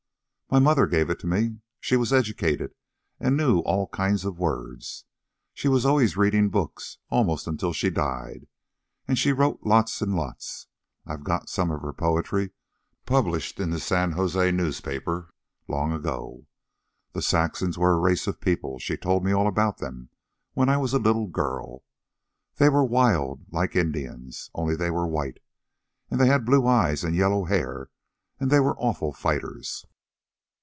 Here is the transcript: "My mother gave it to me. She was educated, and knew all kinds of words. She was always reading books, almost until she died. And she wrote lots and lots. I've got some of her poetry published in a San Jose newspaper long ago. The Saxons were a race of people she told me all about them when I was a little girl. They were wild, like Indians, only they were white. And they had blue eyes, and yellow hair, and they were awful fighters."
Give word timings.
"My 0.53 0.59
mother 0.59 0.85
gave 0.85 1.09
it 1.09 1.17
to 1.19 1.27
me. 1.27 1.59
She 1.79 1.95
was 1.95 2.11
educated, 2.11 2.75
and 3.21 3.37
knew 3.37 3.59
all 3.59 3.87
kinds 3.87 4.25
of 4.25 4.37
words. 4.37 5.05
She 5.53 5.69
was 5.69 5.85
always 5.85 6.17
reading 6.17 6.49
books, 6.49 6.97
almost 7.09 7.47
until 7.47 7.71
she 7.71 7.89
died. 7.89 8.47
And 9.07 9.17
she 9.17 9.31
wrote 9.31 9.61
lots 9.63 10.01
and 10.01 10.13
lots. 10.13 10.67
I've 11.05 11.23
got 11.23 11.47
some 11.47 11.71
of 11.71 11.79
her 11.83 11.93
poetry 11.93 12.49
published 13.05 13.61
in 13.61 13.71
a 13.71 13.79
San 13.79 14.11
Jose 14.11 14.51
newspaper 14.51 15.29
long 15.69 15.93
ago. 15.93 16.47
The 17.13 17.21
Saxons 17.21 17.77
were 17.77 17.93
a 17.93 17.97
race 17.97 18.27
of 18.27 18.41
people 18.41 18.77
she 18.77 18.97
told 18.97 19.23
me 19.23 19.31
all 19.31 19.47
about 19.47 19.77
them 19.77 20.09
when 20.51 20.67
I 20.67 20.75
was 20.75 20.93
a 20.93 20.99
little 20.99 21.27
girl. 21.27 21.85
They 22.57 22.67
were 22.67 22.83
wild, 22.83 23.45
like 23.53 23.73
Indians, 23.77 24.49
only 24.53 24.75
they 24.75 24.91
were 24.91 25.07
white. 25.07 25.37
And 26.09 26.19
they 26.19 26.27
had 26.27 26.43
blue 26.45 26.67
eyes, 26.67 27.05
and 27.05 27.15
yellow 27.15 27.45
hair, 27.45 27.89
and 28.37 28.51
they 28.51 28.59
were 28.59 28.77
awful 28.77 29.13
fighters." 29.13 29.85